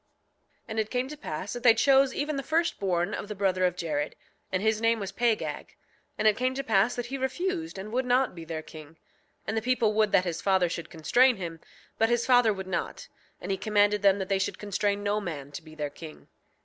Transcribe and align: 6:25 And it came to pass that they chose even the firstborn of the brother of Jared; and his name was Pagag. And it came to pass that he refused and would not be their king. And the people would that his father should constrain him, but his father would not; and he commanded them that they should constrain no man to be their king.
6:25 0.61 0.65
And 0.69 0.79
it 0.79 0.89
came 0.89 1.07
to 1.09 1.15
pass 1.17 1.53
that 1.53 1.61
they 1.61 1.75
chose 1.75 2.11
even 2.11 2.35
the 2.35 2.41
firstborn 2.41 3.13
of 3.13 3.27
the 3.27 3.35
brother 3.35 3.65
of 3.65 3.75
Jared; 3.75 4.15
and 4.51 4.63
his 4.63 4.81
name 4.81 4.99
was 4.99 5.11
Pagag. 5.11 5.75
And 6.17 6.27
it 6.27 6.35
came 6.35 6.55
to 6.55 6.63
pass 6.63 6.95
that 6.95 7.05
he 7.05 7.19
refused 7.19 7.77
and 7.77 7.91
would 7.91 8.07
not 8.07 8.33
be 8.33 8.43
their 8.43 8.63
king. 8.63 8.97
And 9.45 9.55
the 9.55 9.61
people 9.61 9.93
would 9.93 10.11
that 10.11 10.25
his 10.25 10.41
father 10.41 10.69
should 10.69 10.89
constrain 10.89 11.35
him, 11.35 11.59
but 11.99 12.09
his 12.09 12.25
father 12.25 12.51
would 12.51 12.65
not; 12.65 13.09
and 13.39 13.51
he 13.51 13.57
commanded 13.57 14.01
them 14.01 14.17
that 14.17 14.27
they 14.27 14.39
should 14.39 14.57
constrain 14.57 15.03
no 15.03 15.21
man 15.21 15.51
to 15.51 15.61
be 15.61 15.75
their 15.75 15.91
king. 15.91 16.29